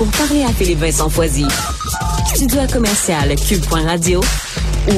pour 0.00 0.10
parler 0.12 0.42
à 0.44 0.48
Philippe 0.48 0.78
Vincent 0.78 1.10
Foisy. 1.10 1.44
Studio 2.34 2.60
à 2.60 2.66
commercial 2.66 3.34
cube.radio 3.36 4.22
ou 4.88 4.92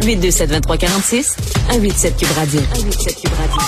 1-877-827-2346, 0.00 1.36
187 1.68 2.16
Cube 2.16 2.28
Radio. 2.34 2.60
187 2.72 3.16
Cube 3.20 3.32
Radio. 3.38 3.60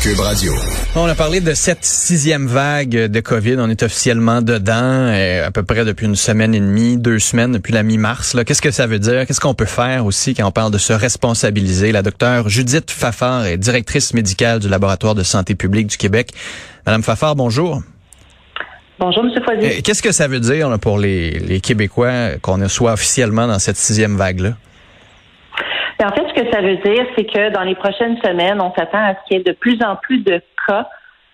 Cube 0.00 0.18
Radio. 0.18 0.54
On 0.96 1.04
a 1.04 1.14
parlé 1.14 1.42
de 1.42 1.52
cette 1.52 1.84
sixième 1.84 2.46
vague 2.46 2.88
de 2.88 3.20
COVID. 3.20 3.56
On 3.58 3.68
est 3.68 3.82
officiellement 3.82 4.40
dedans 4.40 4.72
euh, 4.80 5.46
à 5.46 5.50
peu 5.50 5.62
près 5.62 5.84
depuis 5.84 6.06
une 6.06 6.16
semaine 6.16 6.54
et 6.54 6.60
demie, 6.60 6.96
deux 6.96 7.18
semaines 7.18 7.52
depuis 7.52 7.74
la 7.74 7.82
mi-mars. 7.82 8.34
Qu'est-ce 8.46 8.62
que 8.62 8.70
ça 8.70 8.86
veut 8.86 8.98
dire? 8.98 9.26
Qu'est-ce 9.26 9.40
qu'on 9.40 9.52
peut 9.52 9.66
faire 9.66 10.06
aussi 10.06 10.32
quand 10.32 10.46
on 10.46 10.52
parle 10.52 10.72
de 10.72 10.78
se 10.78 10.94
responsabiliser? 10.94 11.92
La 11.92 12.00
docteure 12.00 12.48
Judith 12.48 12.90
Fafard 12.90 13.44
est 13.44 13.58
directrice 13.58 14.14
médicale 14.14 14.58
du 14.58 14.70
Laboratoire 14.70 15.14
de 15.14 15.22
santé 15.22 15.54
publique 15.54 15.88
du 15.88 15.98
Québec. 15.98 16.32
Madame 16.86 17.02
Fafard, 17.02 17.36
bonjour. 17.36 17.82
Bonjour, 18.98 19.24
M. 19.24 19.30
Foisy. 19.44 19.66
Euh, 19.66 19.80
Qu'est-ce 19.84 20.02
que 20.02 20.12
ça 20.12 20.28
veut 20.28 20.40
dire 20.40 20.68
là, 20.68 20.78
pour 20.78 20.98
les, 20.98 21.30
les 21.30 21.60
Québécois 21.60 22.38
qu'on 22.42 22.66
soit 22.68 22.92
officiellement 22.92 23.46
dans 23.46 23.58
cette 23.58 23.76
sixième 23.76 24.16
vague-là? 24.16 24.50
Ben, 25.98 26.08
en 26.08 26.12
fait, 26.14 26.22
ce 26.28 26.42
que 26.42 26.50
ça 26.52 26.60
veut 26.60 26.76
dire, 26.76 27.06
c'est 27.16 27.24
que 27.24 27.50
dans 27.52 27.62
les 27.62 27.74
prochaines 27.74 28.16
semaines, 28.22 28.60
on 28.60 28.72
s'attend 28.74 29.04
à 29.04 29.14
ce 29.14 29.28
qu'il 29.28 29.38
y 29.38 29.40
ait 29.40 29.44
de 29.44 29.52
plus 29.52 29.78
en 29.84 29.96
plus 29.96 30.18
de 30.18 30.40
cas 30.66 30.88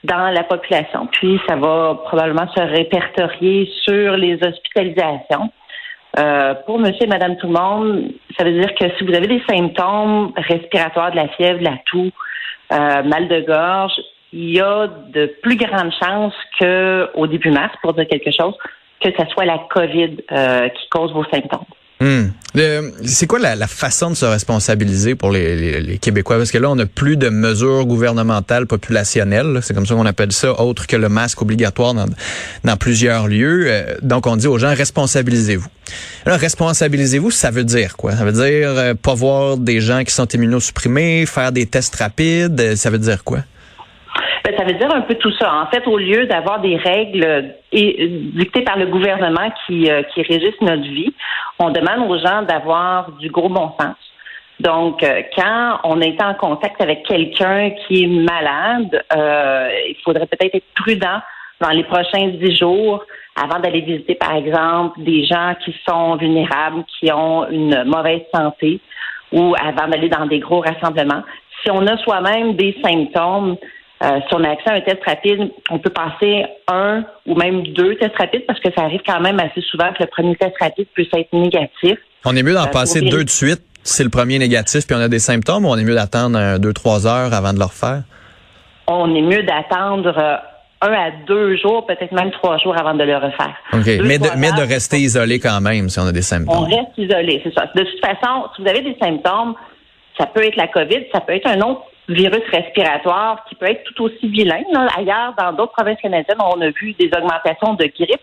dans 0.04 0.30
la 0.30 0.44
population. 0.44 1.08
Puis, 1.12 1.40
ça 1.48 1.56
va 1.56 2.00
probablement 2.04 2.48
se 2.54 2.60
répertorier 2.60 3.68
sur 3.84 4.16
les 4.16 4.38
hospitalisations. 4.42 5.50
Euh, 6.18 6.54
pour 6.66 6.78
monsieur 6.78 7.04
et 7.04 7.06
madame 7.06 7.36
tout 7.36 7.46
le 7.46 7.52
monde, 7.52 8.12
ça 8.36 8.44
veut 8.44 8.52
dire 8.52 8.74
que 8.74 8.86
si 8.96 9.04
vous 9.04 9.14
avez 9.14 9.26
des 9.26 9.42
symptômes 9.48 10.32
respiratoires, 10.36 11.10
de 11.10 11.16
la 11.16 11.28
fièvre, 11.28 11.58
de 11.58 11.64
la 11.64 11.76
toux, 11.86 12.10
euh, 12.72 13.02
mal 13.02 13.28
de 13.28 13.40
gorge, 13.46 13.92
il 14.32 14.50
y 14.50 14.60
a 14.60 14.88
de 15.12 15.32
plus 15.42 15.56
grandes 15.56 15.92
chances 16.00 16.34
qu'au 16.58 17.26
début 17.26 17.50
mars, 17.50 17.74
pour 17.82 17.94
dire 17.94 18.06
quelque 18.08 18.30
chose, 18.30 18.54
que 19.02 19.08
ce 19.16 19.24
soit 19.32 19.44
la 19.44 19.58
COVID 19.70 20.16
euh, 20.32 20.68
qui 20.68 20.88
cause 20.90 21.12
vos 21.12 21.24
symptômes. 21.32 21.64
Le- 22.54 22.92
C'est 23.04 23.26
quoi 23.26 23.38
la, 23.40 23.56
la 23.56 23.66
façon 23.66 24.10
de 24.10 24.14
se 24.14 24.24
responsabiliser 24.24 25.14
pour 25.16 25.30
les, 25.32 25.56
les- 25.56 25.80
les 25.80 25.98
Québécois? 25.98 26.36
Parce 26.36 26.52
que 26.52 26.58
là, 26.58 26.70
on 26.70 26.76
n'a 26.76 26.86
plus 26.86 27.16
de 27.16 27.28
mesures 27.28 27.84
gouvernementales 27.86 28.66
populationnelles. 28.66 29.46
là. 29.52 29.62
C'est 29.62 29.74
comme 29.74 29.84
ça 29.86 29.94
qu'on 29.94 30.06
appelle 30.06 30.30
ça, 30.32 30.60
autre 30.60 30.86
que 30.86 30.96
le 30.96 31.08
masque 31.08 31.42
obligatoire 31.42 31.94
dans, 31.94 32.06
dans 32.64 32.76
plusieurs 32.76 33.26
lieux. 33.28 33.64
Euh, 33.66 33.96
donc, 34.02 34.26
on 34.28 34.36
dit 34.36 34.46
aux 34.46 34.58
gens, 34.58 34.72
responsabilisez-vous. 34.74 35.66
Alors, 36.24 36.38
responsabilisez-vous, 36.38 37.30
ça 37.32 37.50
veut 37.50 37.64
dire 37.64 37.96
quoi? 37.96 38.12
Ça 38.12 38.24
veut 38.24 38.32
dire 38.32 38.70
euh, 38.70 38.94
pas 38.94 39.14
voir 39.14 39.56
des 39.56 39.80
gens 39.80 40.04
qui 40.04 40.12
sont 40.12 40.26
immunosupprimés, 40.26 41.26
faire 41.26 41.50
des 41.52 41.66
tests 41.66 41.96
rapides. 41.96 42.60
euh, 42.60 42.76
Ça 42.76 42.90
veut 42.90 42.98
dire 42.98 43.24
quoi? 43.24 43.38
Ben, 44.44 44.56
ça 44.56 44.64
veut 44.64 44.74
dire 44.74 44.94
un 44.94 45.02
peu 45.02 45.14
tout 45.16 45.32
ça. 45.32 45.52
En 45.54 45.66
fait, 45.66 45.86
au 45.86 45.98
lieu 45.98 46.26
d'avoir 46.26 46.60
des 46.60 46.76
règles 46.76 47.24
euh, 47.24 47.42
euh, 47.74 48.08
dictées 48.34 48.62
par 48.62 48.78
le 48.78 48.86
gouvernement 48.86 49.50
qui, 49.66 49.90
euh, 49.90 50.02
qui 50.14 50.22
régissent 50.22 50.60
notre 50.60 50.82
vie, 50.82 51.12
on 51.58 51.70
demande 51.70 52.10
aux 52.10 52.18
gens 52.18 52.42
d'avoir 52.42 53.10
du 53.12 53.28
gros 53.30 53.48
bon 53.48 53.72
sens. 53.80 53.96
Donc, 54.60 55.02
euh, 55.02 55.22
quand 55.36 55.78
on 55.84 56.00
est 56.00 56.20
en 56.22 56.34
contact 56.34 56.80
avec 56.80 57.04
quelqu'un 57.04 57.70
qui 57.70 58.04
est 58.04 58.06
malade, 58.06 59.04
euh, 59.16 59.68
il 59.88 59.96
faudrait 60.04 60.26
peut-être 60.26 60.54
être 60.54 60.74
prudent 60.74 61.20
dans 61.60 61.70
les 61.70 61.84
prochains 61.84 62.28
dix 62.28 62.56
jours 62.56 63.04
avant 63.40 63.60
d'aller 63.60 63.82
visiter, 63.82 64.16
par 64.16 64.34
exemple, 64.34 65.00
des 65.02 65.24
gens 65.24 65.54
qui 65.64 65.74
sont 65.88 66.16
vulnérables, 66.16 66.84
qui 66.98 67.12
ont 67.12 67.48
une 67.48 67.84
mauvaise 67.84 68.22
santé, 68.34 68.80
ou 69.32 69.54
avant 69.60 69.86
d'aller 69.88 70.08
dans 70.08 70.26
des 70.26 70.40
gros 70.40 70.60
rassemblements. 70.60 71.22
Si 71.62 71.70
on 71.70 71.86
a 71.86 71.96
soi-même 71.98 72.54
des 72.54 72.76
symptômes, 72.82 73.56
euh, 74.02 74.20
si 74.28 74.34
on 74.34 74.44
a 74.44 74.50
accès 74.50 74.70
à 74.70 74.74
un 74.74 74.80
test 74.80 74.98
rapide, 75.04 75.50
on 75.70 75.78
peut 75.78 75.90
passer 75.90 76.44
un 76.68 77.04
ou 77.26 77.34
même 77.34 77.62
deux 77.68 77.96
tests 77.96 78.16
rapides 78.16 78.44
parce 78.46 78.60
que 78.60 78.68
ça 78.76 78.82
arrive 78.82 79.00
quand 79.06 79.20
même 79.20 79.40
assez 79.40 79.60
souvent 79.62 79.92
que 79.92 80.02
le 80.02 80.06
premier 80.06 80.36
test 80.36 80.54
rapide 80.60 80.86
puisse 80.94 81.08
être 81.14 81.32
négatif. 81.32 81.98
On 82.24 82.36
est 82.36 82.42
mieux 82.42 82.54
d'en 82.54 82.64
Euh, 82.66 82.70
passer 82.70 83.00
deux 83.00 83.24
de 83.24 83.30
suite 83.30 83.62
si 83.82 84.04
le 84.04 84.10
premier 84.10 84.38
négatif 84.38 84.86
puis 84.86 84.96
on 84.96 85.00
a 85.00 85.08
des 85.08 85.18
symptômes 85.18 85.64
ou 85.64 85.68
on 85.68 85.76
est 85.76 85.84
mieux 85.84 85.94
d'attendre 85.94 86.38
un, 86.38 86.58
deux, 86.58 86.72
trois 86.72 87.06
heures 87.06 87.32
avant 87.34 87.52
de 87.52 87.58
le 87.58 87.64
refaire? 87.64 88.02
On 88.86 89.14
est 89.14 89.22
mieux 89.22 89.42
d'attendre 89.42 90.14
euh, 90.16 90.36
un 90.80 90.92
à 90.92 91.10
deux 91.26 91.56
jours, 91.56 91.84
peut-être 91.86 92.12
même 92.12 92.30
trois 92.30 92.56
jours 92.58 92.78
avant 92.78 92.94
de 92.94 93.02
le 93.02 93.16
refaire. 93.16 93.54
Deux, 93.72 94.02
mais, 94.04 94.18
de, 94.18 94.28
mais 94.36 94.52
de 94.52 94.60
rester 94.66 94.98
isolé 94.98 95.40
quand 95.40 95.60
même 95.60 95.88
si 95.88 95.98
on 95.98 96.06
a 96.06 96.12
des 96.12 96.20
On 96.20 96.22
symptômes. 96.22 96.64
reste 96.64 96.96
isolé, 96.96 97.40
c'est 97.42 97.52
ça. 97.52 97.66
De 97.74 97.82
toute 97.82 98.00
façon, 98.00 98.44
si 98.54 98.62
vous 98.62 98.68
avez 98.68 98.82
des 98.82 98.96
symptômes, 99.02 99.54
ça 100.16 100.26
peut 100.26 100.44
être 100.44 100.56
la 100.56 100.68
COVID, 100.68 101.04
ça 101.12 101.20
peut 101.20 101.34
être 101.34 101.48
un 101.48 101.60
autre 101.62 101.82
virus 102.08 102.42
respiratoire 102.50 103.44
qui 103.48 103.54
peut 103.54 103.66
être 103.66 103.84
tout 103.84 104.04
aussi 104.04 104.28
vilain. 104.28 104.62
là. 104.72 104.88
Ailleurs, 104.96 105.34
dans 105.38 105.52
d'autres 105.52 105.72
provinces 105.72 106.00
canadiennes, 106.00 106.38
on 106.40 106.60
a 106.60 106.70
vu 106.70 106.94
des 106.94 107.10
augmentations 107.16 107.74
de 107.74 107.84
grippe 107.84 108.20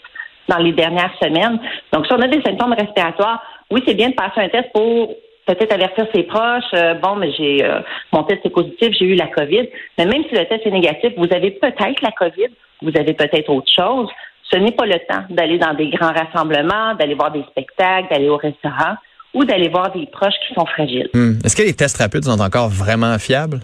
dans 0.48 0.58
les 0.58 0.72
dernières 0.72 1.14
semaines. 1.22 1.60
Donc, 1.92 2.06
si 2.08 2.14
on 2.14 2.22
a 2.22 2.28
des 2.28 2.42
symptômes 2.42 2.74
respiratoires, 2.74 3.42
oui, 3.72 3.82
c'est 3.88 3.96
bien 3.96 4.10
de 4.10 4.16
passer 4.16 4.42
un 4.42 4.50
test 4.50 4.72
pour 4.74 5.16
peut-être 5.46 5.74
avertir 5.74 6.08
ses 6.14 6.24
proches. 6.24 6.64
euh, 6.74 6.96
bon, 6.96 7.16
mais 7.16 7.32
j'ai 7.34 7.64
euh, 7.64 7.80
mon 8.12 8.24
test 8.24 8.46
est 8.46 8.50
positif, 8.50 8.90
j'ai 8.98 9.06
eu 9.06 9.16
la 9.16 9.28
COVID. 9.28 9.70
Mais 9.98 10.06
même 10.06 10.24
si 10.30 10.36
le 10.36 10.46
test 10.46 10.66
est 10.66 10.72
négatif, 10.72 11.14
vous 11.18 11.32
avez 11.32 11.52
peut-être 11.52 12.02
la 12.02 12.12
COVID, 12.12 12.50
vous 12.82 12.92
avez 12.96 13.14
peut-être 13.14 13.50
autre 13.50 13.72
chose. 13.76 14.10
Ce 14.52 14.58
n'est 14.58 14.72
pas 14.72 14.86
le 14.86 15.00
temps 15.10 15.24
d'aller 15.30 15.58
dans 15.58 15.74
des 15.74 15.90
grands 15.90 16.14
rassemblements, 16.14 16.94
d'aller 16.96 17.16
voir 17.16 17.32
des 17.32 17.44
spectacles, 17.50 18.08
d'aller 18.12 18.30
au 18.30 18.38
restaurant 18.38 18.96
ou 19.34 19.44
d'aller 19.44 19.70
voir 19.70 19.92
des 19.92 20.06
proches 20.06 20.36
qui 20.48 20.54
sont 20.54 20.66
fragiles. 20.66 21.10
Hmm. 21.14 21.34
Est-ce 21.44 21.56
que 21.56 21.64
les 21.64 21.74
tests 21.74 21.98
rapides 21.98 22.24
sont 22.24 22.40
encore 22.40 22.70
vraiment 22.70 23.18
fiables? 23.18 23.60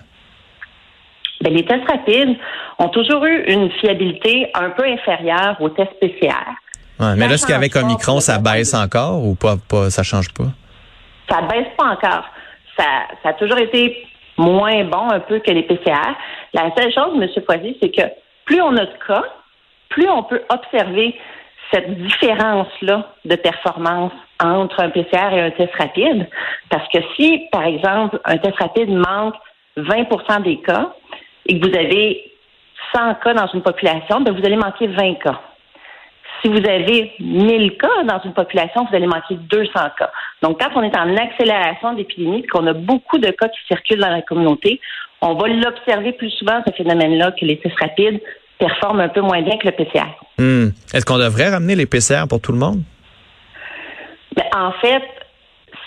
Ben, 1.42 1.54
les 1.54 1.66
tests 1.66 1.88
rapides 1.88 2.38
ont 2.80 2.90
toujours 2.90 3.26
eu 3.26 3.44
une 3.48 3.72
fiabilité 3.72 4.52
un 4.54 4.70
peu 4.72 4.84
inférieure 4.84 5.58
aux 5.60 5.70
tests 5.70 6.00
PCR. 6.00 6.34
Ouais, 7.00 7.16
mais 7.18 7.28
là, 7.28 7.34
est-ce 7.34 7.48
qu'avec 7.48 7.74
change 7.74 7.82
pas 7.82 7.88
Omicron, 7.88 8.20
ça 8.20 8.38
baisse 8.38 8.74
encore 8.74 9.26
ou 9.26 9.36
pas, 9.36 9.56
pas 9.70 9.90
ça 9.90 10.04
change 10.04 10.32
pas? 10.34 10.46
Ça 11.30 11.42
baisse 11.42 11.68
pas 11.78 11.86
encore. 11.86 12.26
Ça, 12.78 12.86
ça 13.24 13.30
a 13.30 13.34
toujours 13.34 13.58
été 13.58 14.06
moins 14.38 14.84
bon 14.84 15.10
un 15.10 15.20
peu 15.20 15.40
que 15.40 15.52
les 15.52 15.64
PCR. 15.64 16.16
La 16.54 16.70
seule 16.76 16.94
chose, 16.94 17.14
M. 17.16 17.28
Poisy, 17.44 17.78
c'est 17.82 17.90
que 17.90 18.04
plus 18.46 18.62
on 18.62 18.76
a 18.78 18.86
de 18.86 18.98
cas, 19.08 19.24
plus 19.90 20.10
on 20.10 20.24
peut 20.24 20.42
observer 20.50 21.18
cette 21.74 21.98
différence-là 22.04 23.08
de 23.26 23.36
performance 23.36 24.12
entre 24.44 24.82
un 24.82 24.90
PCR 24.90 25.34
et 25.34 25.42
un 25.42 25.52
test 25.52 25.74
rapide. 25.76 26.28
Parce 26.70 26.88
que 26.90 27.00
si, 27.16 27.48
par 27.52 27.64
exemple, 27.64 28.20
un 28.26 28.38
test 28.38 28.58
rapide 28.58 28.90
manque 28.90 29.36
20% 29.78 30.44
des 30.44 30.60
cas 30.62 30.94
et 31.46 31.60
que 31.60 31.68
vous 31.68 31.76
avez 31.76 32.32
100 32.94 33.16
cas 33.16 33.34
dans 33.34 33.48
une 33.54 33.62
population, 33.62 34.22
ben 34.22 34.34
vous 34.34 34.46
allez 34.46 34.58
manquer 34.58 34.88
20 34.88 35.16
cas. 35.16 35.42
Si 36.42 36.50
vous 36.50 36.68
avez 36.68 37.12
1000 37.20 37.78
cas 37.78 38.04
dans 38.04 38.20
une 38.24 38.34
population, 38.34 38.86
vous 38.90 38.96
allez 38.96 39.08
manquer 39.08 39.36
200 39.36 39.72
cas. 39.98 40.12
Donc, 40.42 40.60
quand 40.60 40.72
on 40.76 40.82
est 40.82 40.98
en 40.98 41.16
accélération 41.16 41.94
d'épidémie, 41.94 42.46
qu'on 42.48 42.66
a 42.66 42.74
beaucoup 42.74 43.20
de 43.20 43.30
cas 43.30 43.48
qui 43.48 43.60
circulent 43.68 44.00
dans 44.00 44.10
la 44.10 44.24
communauté, 44.24 44.80
on 45.22 45.36
va 45.36 45.48
l'observer 45.50 46.14
plus 46.14 46.32
souvent, 46.32 46.62
ce 46.66 46.74
phénomène-là, 46.74 47.32
que 47.34 47.46
les 47.46 47.60
tests 47.60 47.80
rapides 47.80 48.20
performent 48.58 49.02
un 49.02 49.10
peu 49.10 49.22
moins 49.22 49.42
bien 49.42 49.58
que 49.58 49.68
le 49.68 49.72
PCR. 49.72 50.08
Hmm. 50.40 50.70
Est-ce 50.94 51.06
qu'on 51.06 51.20
devrait 51.20 51.50
ramener 51.50 51.76
les 51.76 51.86
PCR 51.86 52.24
pour 52.28 52.42
tout 52.42 52.52
le 52.52 52.58
monde? 52.58 52.82
Ben, 54.36 54.46
en 54.56 54.72
fait, 54.74 55.04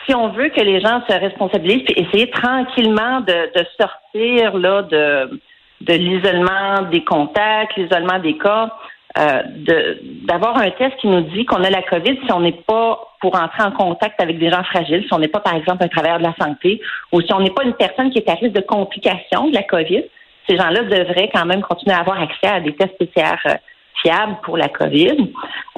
si 0.06 0.15
on 0.15 0.28
veut 0.28 0.48
que 0.50 0.60
les 0.60 0.81
gens 0.81 1.03
se 1.09 1.12
responsabilisent, 1.15 1.84
puis 1.84 1.94
essayer 1.97 2.31
tranquillement 2.31 3.20
de, 3.20 3.59
de 3.59 3.66
sortir 3.81 4.56
là 4.56 4.82
de, 4.82 5.41
de 5.81 5.92
l'isolement 5.94 6.82
des 6.91 7.04
contacts, 7.04 7.76
l'isolement 7.76 8.19
des 8.19 8.37
cas, 8.38 8.70
euh, 9.19 9.42
de- 9.47 9.98
d'avoir 10.26 10.56
un 10.59 10.70
test 10.70 10.97
qui 11.00 11.06
nous 11.06 11.20
dit 11.22 11.44
qu'on 11.44 11.62
a 11.62 11.70
la 11.70 11.82
COVID 11.82 12.19
si 12.25 12.32
on 12.32 12.41
n'est 12.41 12.53
pas 12.66 12.98
pour 13.20 13.34
entrer 13.37 13.62
en 13.62 13.70
contact 13.70 14.20
avec 14.20 14.38
des 14.38 14.50
gens 14.50 14.62
fragiles, 14.65 15.04
si 15.06 15.12
on 15.15 15.19
n'est 15.19 15.28
pas, 15.28 15.41
par 15.41 15.54
exemple, 15.54 15.84
un 15.84 15.88
travailleur 15.88 16.19
de 16.19 16.25
la 16.25 16.34
santé, 16.38 16.81
ou 17.12 17.21
si 17.22 17.32
on 17.32 17.41
n'est 17.41 17.50
pas 17.50 17.65
une 17.65 17.75
personne 17.75 18.10
qui 18.10 18.19
est 18.19 18.28
à 18.28 18.34
risque 18.34 18.53
de 18.54 18.60
complications 18.60 19.48
de 19.48 19.54
la 19.54 19.62
COVID, 19.62 20.03
ces 20.48 20.56
gens-là 20.59 20.82
devraient 20.82 21.31
quand 21.32 21.47
même 21.47 21.62
continuer 21.62 21.94
à 21.94 22.00
avoir 22.00 22.21
accès 22.21 22.47
à 22.48 22.60
des 22.60 22.74
tests 22.74 22.98
PCR 22.98 23.36
euh, 23.47 23.54
fiables 24.03 24.36
pour 24.42 24.59
la 24.59 24.68
COVID. 24.68 25.16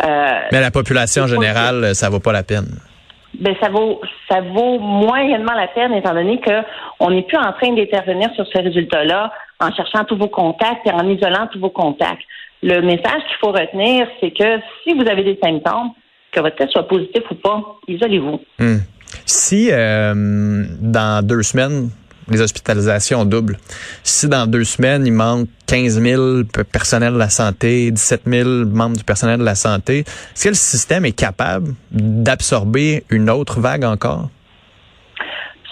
Euh, 0.04 0.38
Mais 0.50 0.60
la 0.60 0.70
population 0.72 1.24
en 1.24 1.26
générale, 1.28 1.94
ça 1.94 2.08
vaut 2.10 2.18
pas 2.20 2.32
la 2.32 2.42
peine. 2.42 2.66
Ben 3.40 3.54
ça 3.60 3.68
vaut 3.68 4.00
ça 4.28 4.40
vaut 4.40 4.78
moyennement 4.78 5.52
la 5.54 5.68
peine 5.68 5.92
étant 5.94 6.14
donné 6.14 6.40
que 6.40 6.62
on 7.00 7.10
n'est 7.10 7.22
plus 7.22 7.38
en 7.38 7.52
train 7.52 7.72
d'intervenir 7.72 8.30
sur 8.34 8.46
ce 8.46 8.58
résultat-là 8.58 9.32
en 9.60 9.72
cherchant 9.72 10.04
tous 10.04 10.16
vos 10.16 10.28
contacts 10.28 10.86
et 10.86 10.90
en 10.90 11.08
isolant 11.08 11.48
tous 11.52 11.60
vos 11.60 11.70
contacts. 11.70 12.22
Le 12.62 12.80
message 12.80 13.22
qu'il 13.28 13.36
faut 13.40 13.52
retenir, 13.52 14.06
c'est 14.20 14.30
que 14.30 14.60
si 14.82 14.94
vous 14.94 15.08
avez 15.08 15.22
des 15.22 15.38
symptômes, 15.42 15.92
que 16.32 16.40
votre 16.40 16.56
test 16.56 16.72
soit 16.72 16.88
positif 16.88 17.22
ou 17.30 17.34
pas, 17.36 17.62
isolez-vous. 17.88 18.40
Hmm. 18.58 18.78
Si 19.24 19.70
euh, 19.70 20.64
dans 20.80 21.24
deux 21.24 21.42
semaines, 21.42 21.90
les 22.28 22.40
hospitalisations 22.40 23.24
doublent, 23.24 23.58
si 24.02 24.28
dans 24.28 24.46
deux 24.46 24.64
semaines, 24.64 25.06
il 25.06 25.12
manque 25.12 25.48
15 25.66 26.00
000 26.00 26.22
pe- 26.44 26.62
personnels 26.64 27.14
de 27.14 27.18
la 27.18 27.30
santé, 27.30 27.90
17 27.90 28.22
000 28.26 28.48
membres 28.66 28.96
du 28.96 29.04
personnel 29.04 29.38
de 29.40 29.44
la 29.44 29.54
santé, 29.54 30.00
est-ce 30.00 30.44
que 30.44 30.48
le 30.50 30.54
système 30.54 31.04
est 31.04 31.12
capable 31.12 31.74
d'absorber 31.90 33.04
une 33.10 33.30
autre 33.30 33.60
vague 33.60 33.84
encore? 33.84 34.30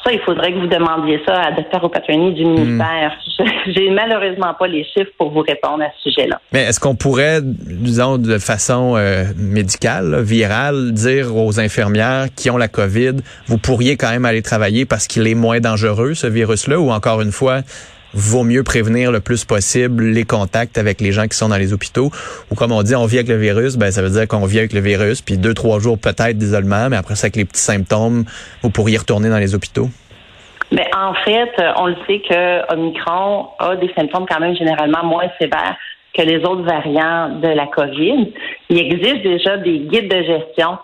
Ça, 0.04 0.12
il 0.12 0.20
faudrait 0.20 0.52
que 0.52 0.58
vous 0.58 0.66
demandiez 0.66 1.20
ça 1.26 1.40
à 1.40 1.52
Dr. 1.52 1.82
Opatroni 1.82 2.34
du 2.34 2.44
ministère. 2.44 3.16
Hmm. 3.38 3.44
J'ai 3.66 3.88
malheureusement 3.90 4.52
pas 4.58 4.66
les 4.66 4.84
chiffres 4.84 5.10
pour 5.16 5.30
vous 5.30 5.40
répondre 5.40 5.82
à 5.82 5.88
ce 5.96 6.10
sujet-là. 6.10 6.40
Mais 6.52 6.64
est-ce 6.64 6.78
qu'on 6.78 6.94
pourrait, 6.94 7.40
disons, 7.42 8.18
de 8.18 8.38
façon 8.38 8.96
euh, 8.96 9.24
médicale, 9.36 10.20
virale, 10.20 10.92
dire 10.92 11.34
aux 11.34 11.58
infirmières 11.58 12.26
qui 12.36 12.50
ont 12.50 12.58
la 12.58 12.68
COVID, 12.68 13.14
vous 13.46 13.58
pourriez 13.58 13.96
quand 13.96 14.10
même 14.10 14.26
aller 14.26 14.42
travailler 14.42 14.84
parce 14.84 15.06
qu'il 15.06 15.26
est 15.26 15.34
moins 15.34 15.60
dangereux, 15.60 16.12
ce 16.14 16.26
virus-là, 16.26 16.78
ou 16.78 16.90
encore 16.90 17.22
une 17.22 17.32
fois, 17.32 17.62
vaut 18.14 18.44
mieux 18.44 18.62
prévenir 18.62 19.12
le 19.12 19.20
plus 19.20 19.44
possible 19.44 20.04
les 20.04 20.24
contacts 20.24 20.78
avec 20.78 21.00
les 21.00 21.12
gens 21.12 21.26
qui 21.26 21.36
sont 21.36 21.48
dans 21.48 21.56
les 21.56 21.72
hôpitaux. 21.72 22.10
Ou 22.50 22.54
comme 22.54 22.72
on 22.72 22.82
dit, 22.82 22.94
on 22.94 23.06
vit 23.06 23.18
avec 23.18 23.28
le 23.28 23.36
virus, 23.36 23.76
ben 23.76 23.90
ça 23.90 24.02
veut 24.02 24.10
dire 24.10 24.28
qu'on 24.28 24.46
vit 24.46 24.58
avec 24.58 24.72
le 24.72 24.80
virus, 24.80 25.20
puis 25.20 25.36
deux, 25.36 25.54
trois 25.54 25.80
jours 25.80 25.98
peut-être 25.98 26.38
d'isolement, 26.38 26.88
mais 26.88 26.96
après 26.96 27.16
ça, 27.16 27.26
avec 27.26 27.36
les 27.36 27.44
petits 27.44 27.60
symptômes, 27.60 28.24
vous 28.62 28.70
pourriez 28.70 28.98
retourner 28.98 29.28
dans 29.28 29.38
les 29.38 29.54
hôpitaux. 29.54 29.88
Mais 30.72 30.88
en 30.96 31.14
fait, 31.14 31.52
on 31.76 31.86
le 31.86 31.96
sait 32.06 32.20
que 32.20 32.72
Omicron 32.72 33.48
a 33.58 33.76
des 33.76 33.92
symptômes 33.94 34.26
quand 34.28 34.40
même 34.40 34.56
généralement 34.56 35.04
moins 35.04 35.28
sévères 35.38 35.76
que 36.16 36.22
les 36.22 36.38
autres 36.38 36.62
variants 36.62 37.40
de 37.40 37.48
la 37.48 37.66
COVID. 37.66 38.32
Il 38.70 38.78
existe 38.78 39.22
déjà 39.22 39.56
des 39.58 39.80
guides 39.80 40.08
de 40.08 40.22
gestion 40.22 40.78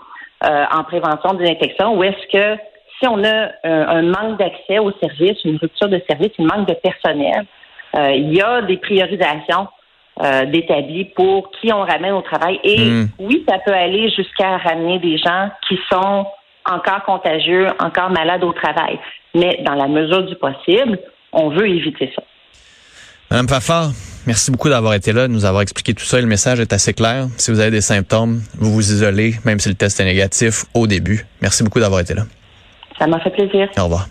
euh, 0.44 0.64
en 0.72 0.84
prévention 0.84 1.34
des 1.34 1.48
infections 1.48 1.96
où 1.96 2.02
est-ce 2.02 2.32
que 2.32 2.60
si 3.00 3.08
on 3.08 3.22
a 3.24 3.50
un, 3.64 4.02
manque 4.02 4.38
d'accès 4.38 4.78
aux 4.78 4.92
services, 5.00 5.38
une 5.44 5.56
rupture 5.56 5.88
de 5.88 6.00
service, 6.08 6.32
un 6.38 6.44
manque 6.44 6.68
de 6.68 6.74
personnel, 6.74 7.46
euh, 7.96 8.12
il 8.12 8.34
y 8.34 8.40
a 8.40 8.62
des 8.62 8.76
priorisations 8.76 9.68
euh, 10.22 10.44
d'établis 10.46 11.06
pour 11.16 11.50
qui 11.52 11.72
on 11.72 11.80
ramène 11.80 12.12
au 12.12 12.22
travail. 12.22 12.60
Et 12.62 12.78
hmm. 12.78 13.08
oui, 13.18 13.44
ça 13.48 13.58
peut 13.64 13.72
aller 13.72 14.10
jusqu'à 14.10 14.58
ramener 14.58 14.98
des 14.98 15.16
gens 15.18 15.48
qui 15.68 15.78
sont 15.90 16.26
encore 16.70 17.02
contagieux, 17.04 17.68
encore 17.78 18.10
malades 18.10 18.44
au 18.44 18.52
travail. 18.52 18.98
Mais 19.34 19.62
dans 19.64 19.74
la 19.74 19.88
mesure 19.88 20.24
du 20.24 20.36
possible, 20.36 20.98
on 21.32 21.48
veut 21.48 21.68
éviter 21.68 22.12
ça. 22.14 22.22
Madame 23.30 23.48
Fafard, 23.48 23.90
merci 24.26 24.50
beaucoup 24.50 24.68
d'avoir 24.68 24.94
été 24.94 25.12
là, 25.12 25.28
de 25.28 25.32
nous 25.32 25.44
avoir 25.44 25.62
expliqué 25.62 25.94
tout 25.94 26.04
ça. 26.04 26.20
Le 26.20 26.26
message 26.26 26.58
est 26.58 26.72
assez 26.72 26.92
clair. 26.92 27.26
Si 27.38 27.50
vous 27.50 27.60
avez 27.60 27.70
des 27.70 27.80
symptômes, 27.80 28.42
vous 28.58 28.72
vous 28.72 28.92
isolez, 28.92 29.34
même 29.44 29.60
si 29.60 29.68
le 29.68 29.76
test 29.76 30.00
est 30.00 30.04
négatif 30.04 30.64
au 30.74 30.86
début. 30.86 31.24
Merci 31.40 31.62
beaucoup 31.62 31.80
d'avoir 31.80 32.00
été 32.00 32.14
là. 32.14 32.24
Ça 33.00 33.06
m'a 33.06 33.18
fait 33.20 33.30
plaisir. 33.30 33.68
Au 33.78 33.84
revoir. 33.84 34.08